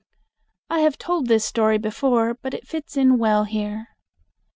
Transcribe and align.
I 0.71 0.79
have 0.79 0.97
told 0.97 1.27
this 1.27 1.45
story 1.45 1.77
before, 1.77 2.33
but 2.33 2.55
it 2.55 2.65
fits 2.67 2.97
in 2.97 3.19
well 3.19 3.43
here. 3.43 3.89